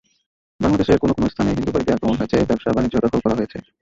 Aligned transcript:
বাংলাদেশের 0.59 0.97
কোনো 0.97 1.13
কোনো 1.13 1.27
স্থানে 1.29 1.49
হিন্দু 1.51 1.71
বাড়িতে 1.71 1.91
আক্রমণ 1.93 2.15
হয়েছে, 2.17 2.37
ব্যবসা-বাণিজ্য 2.49 2.95
দখল 3.05 3.19
করা 3.23 3.37
হয়েছে। 3.37 3.57